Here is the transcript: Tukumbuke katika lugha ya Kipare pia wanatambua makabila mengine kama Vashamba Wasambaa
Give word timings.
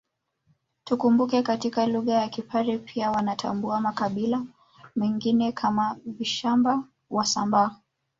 Tukumbuke 0.83 1.41
katika 1.43 1.85
lugha 1.87 2.13
ya 2.13 2.29
Kipare 2.29 2.77
pia 2.77 3.11
wanatambua 3.11 3.81
makabila 3.81 4.45
mengine 4.95 5.51
kama 5.51 5.97
Vashamba 6.05 6.83
Wasambaa 7.09 7.75